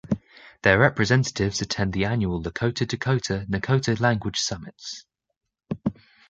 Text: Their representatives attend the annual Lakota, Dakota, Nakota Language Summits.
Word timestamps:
Their 0.63 0.79
representatives 0.79 1.61
attend 1.61 1.93
the 1.93 2.05
annual 2.05 2.41
Lakota, 2.41 2.87
Dakota, 2.87 3.45
Nakota 3.47 3.99
Language 3.99 4.39
Summits. 4.39 5.05